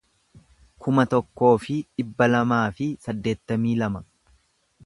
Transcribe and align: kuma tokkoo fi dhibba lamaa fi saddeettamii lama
kuma 0.85 1.05
tokkoo 1.11 1.51
fi 1.65 1.77
dhibba 1.89 2.31
lamaa 2.31 2.65
fi 2.81 2.91
saddeettamii 3.07 3.79
lama 3.85 4.07